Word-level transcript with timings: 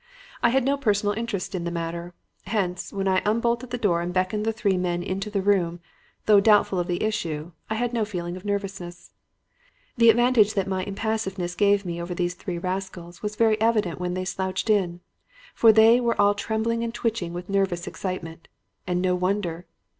I 0.41 0.49
had 0.49 0.63
no 0.63 0.77
personal 0.77 1.13
interest 1.13 1.53
in 1.53 1.63
the 1.63 1.69
matter. 1.69 2.15
Hence, 2.47 2.91
when 2.91 3.07
I 3.07 3.21
unbolted 3.23 3.69
the 3.69 3.77
door 3.77 4.01
and 4.01 4.11
beckoned 4.11 4.45
the 4.47 4.51
three 4.51 4.75
men 4.75 5.03
into 5.03 5.29
the 5.29 5.43
room, 5.43 5.79
though 6.25 6.39
doubtful 6.39 6.79
of 6.79 6.87
the 6.87 7.03
issue, 7.03 7.51
I 7.69 7.75
had 7.75 7.93
no 7.93 8.03
feeling 8.03 8.35
of 8.35 8.43
nervousness. 8.43 9.11
"The 9.97 10.09
advantage 10.09 10.55
that 10.55 10.65
my 10.67 10.83
impassiveness 10.85 11.53
gave 11.53 11.85
me 11.85 12.01
over 12.01 12.15
those 12.15 12.33
three 12.33 12.57
rascals 12.57 13.21
was 13.21 13.35
very 13.35 13.61
evident 13.61 13.99
when 13.99 14.15
they 14.15 14.25
slouched 14.25 14.71
in, 14.71 15.01
for 15.53 15.71
they 15.71 15.99
were 16.01 16.19
all 16.19 16.33
trembling 16.33 16.83
and 16.83 16.91
twitching 16.91 17.31
with 17.31 17.47
nervous 17.47 17.85
excitement. 17.85 18.47
And 18.87 19.03
no 19.03 19.13
wonder. 19.13 19.67